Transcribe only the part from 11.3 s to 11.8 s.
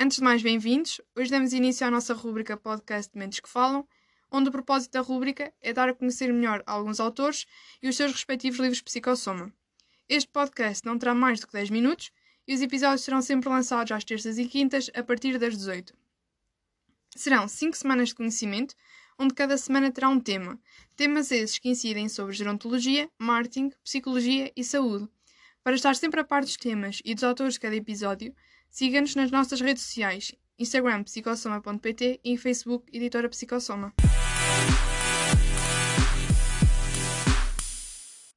do que 10